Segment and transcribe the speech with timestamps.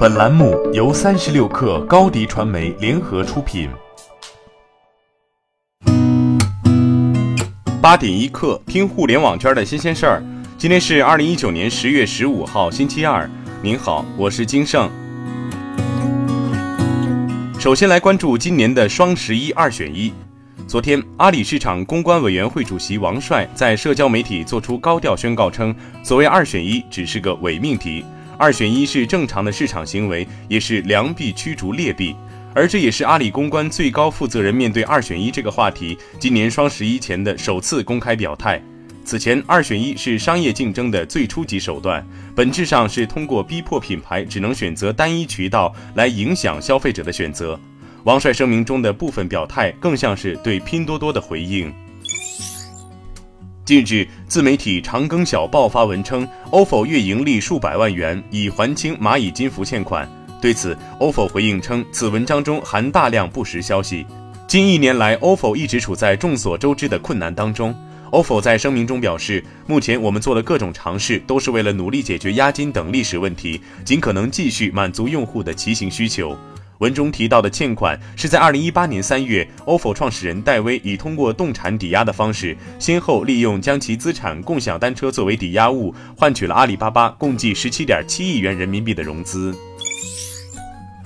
[0.00, 3.68] 本栏目由三十六氪高低传媒联合出品。
[7.82, 10.22] 八点一刻，听互联网圈的新鲜事儿。
[10.56, 13.28] 今天是二零一九年十月十五号，星期二。
[13.62, 14.90] 您好，我是金盛。
[17.58, 20.14] 首先来关注今年的双十一二选一。
[20.66, 28.02] 昨天，阿里市场公关委员会主席王帅在社交媒体做出高调宣告称，所谓二选一只是个伪命题。
[28.40, 32.16] 二选一是正常的市场行为，也是良币驱逐劣币，
[32.54, 38.58] 而这也是阿里公关最高负责人面对二选一这个话题，今年双十一前的首次公开表态。
[39.04, 42.02] 此前，二选一是商业竞争的最初级手段，
[42.34, 47.60] 本质上是通过逼迫品牌只能选择单一渠道来影响消费者的选择。
[48.04, 51.70] 王帅声明中的部分表态，更像是对拼多多的回应。
[53.70, 60.10] 近日，自媒体长庚小报发文称，ofo 月盈利数百万元，已还清蚂蚁金服欠款。
[60.42, 64.04] 对此，ofo 回应称，此文章中含大量不实消息。
[64.48, 67.72] 近一年来，ofo 一直处在众所周知的困难当中。
[68.10, 76.36] ofo 在声明中表示，目前我们做的各种尝试，都是为了努力解决押金等历史问题，尽可能继续满足用户的骑行需求。
[76.80, 89.54] 文中提到的欠款，是在二零一八年三月，ofo 创始人戴威以通过动产抵押的方式，先后利用将其资产共享单车作为抵押物，换取了阿里巴巴共计十七点七亿元人民币的融资。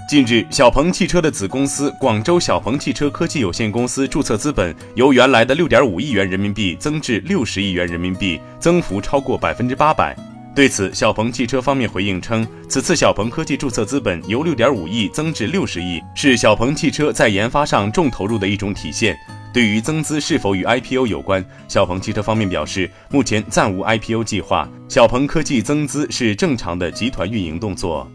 [0.09, 10.15] 近日，小鹏汽车的子公司广州小鹏汽车科技有限公司注册资本由原来的六点五亿元人民币增至六十亿元人民币，增幅超过百分之八百。
[10.55, 19.17] 对此，小鹏汽车方面回应称，此次小鹏科技注册资本由六点五亿增至六十亿，是小鹏汽车在研发上重投入的一种体现。
[19.53, 24.69] 对于增资是否与 IPO 有关，小鹏汽车方面表示，目前暂无 IPO 计划。
[24.89, 28.09] 小鹏科技增资是正常的集团运营动作。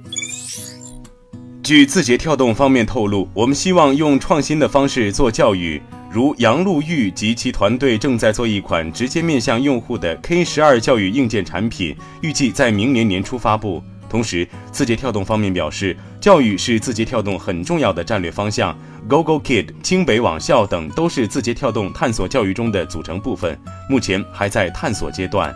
[1.61, 5.81] 据字节跳动方面透露，我们希望用创新的方式做教育。
[6.11, 13.83] 如杨璐玉及其团队正在做一款直接面向用户的 K 十二教育硬件产品，预计在明年年初发布。
[14.09, 18.75] 同时，字节跳动方面表示，教育是字节跳动很重要的战略方向
[19.07, 23.55] ，GoGoKid、清北网校等都是字节跳动探索教育中的组成部分，
[23.87, 25.55] 目前还在探索阶段。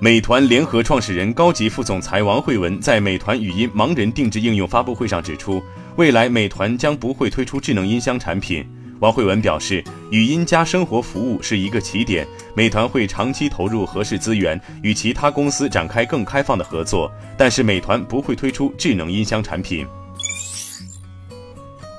[0.00, 5.60] 美团联合创始人、高级副总裁王慧文在美团语音盲人定制应用发布会上指出。
[5.96, 8.64] 未来美团将不会推出智能音箱产品。
[9.00, 9.82] 王慧文表示，
[10.12, 17.10] 语音加生活服务是一个起点，美团会长期投入合适资源，与其他公司展开更开放的合作。
[17.36, 19.84] 但是美团不会推出智能音箱产品。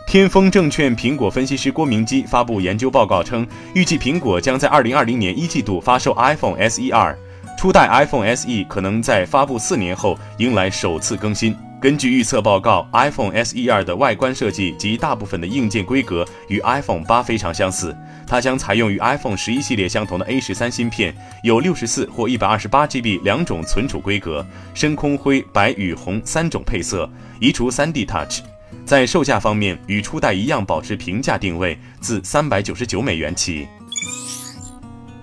[0.07, 3.45] 天风证券苹果分析师郭明基发布研究报告称，
[3.75, 7.17] 预计苹果将在二零二零年一季度发售 iPhone SE 二，
[7.59, 11.53] 初代 iPhone SE 可能在发布四年后迎来首次更新。
[11.81, 17.93] 根据预测报告，iPhone SE 二的外观设计及大部分的硬件规格与 iPhone 八非常相似。
[18.25, 27.09] 它将采用与 iPhone 十一系列相同的 A 十三芯片，有六十四或一百二十八 GB 两种存储规格，深空灰、白与红三种配色，
[27.41, 28.39] 移除 3D Touch。
[28.85, 33.67] 在售价方面，与初代一样保持平价定位，自三百九十九美元起。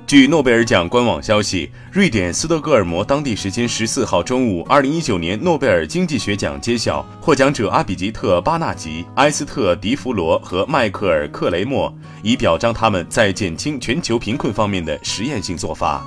[0.07, 16.07] 据诺贝尔奖官网消息，瑞典斯德哥尔摩当地时间十四号中午，二零一九年诺贝尔经济学奖揭晓，获奖者阿比吉特·巴纳吉、埃斯特·迪弗罗和迈克尔·克雷默，以表彰他们在减轻全球贫困方面的实验性做法。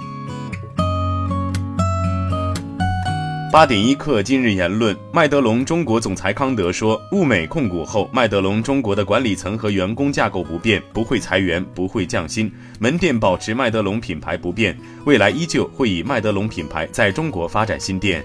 [3.52, 18.24] 八点一刻，今日言论：麦德龙中国总裁康德说，物美控股后，麦德龙中国的管理层和员工架构不变，不会裁员，不会降薪，门店保持麦德龙品牌不变，未来依旧会以麦德龙品牌在中国发展新店。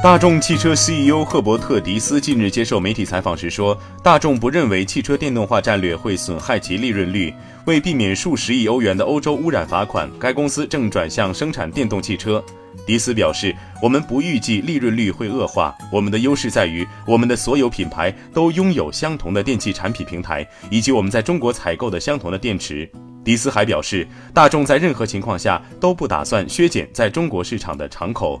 [0.00, 7.34] 大众汽车 CEO 赫伯特·迪斯近日接受媒体采访时说，大众不认为汽车电动化战略会损害其利润率。
[7.64, 12.42] 为避免数十亿欧元的欧洲污染罚款，该公司正转向生产电动汽车。
[12.86, 15.76] 迪斯表示：“我们不预计利润率会恶化。
[15.90, 22.88] 我们的优势在于，我们的所有品牌都拥有相同的电器产品平台，以及我们在中国采购的相同的电池。”
[23.24, 28.40] 迪斯还表示，大众在任何情况下都不打算削减在中国市场的敞口。